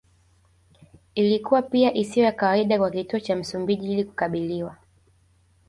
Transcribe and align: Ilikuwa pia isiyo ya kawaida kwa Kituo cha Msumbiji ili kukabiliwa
Ilikuwa 1.15 1.61
pia 1.61 1.93
isiyo 1.93 2.25
ya 2.25 2.31
kawaida 2.31 2.77
kwa 2.77 2.91
Kituo 2.91 3.19
cha 3.19 3.35
Msumbiji 3.35 3.91
ili 3.93 4.03
kukabiliwa 4.05 4.77